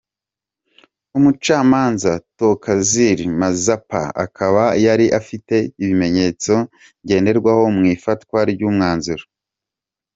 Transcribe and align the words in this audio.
Umucamanza 1.17 2.11
Thokozile 2.37 3.25
Mazapa 3.39 4.03
akaba 4.23 4.63
yari 4.85 5.05
afite 5.19 5.55
ibimenyetso 5.83 6.53
ngenderwaho 7.03 7.63
mu 7.75 7.83
ifatwa 7.95 8.39
ry’umwanzuro. 8.51 9.23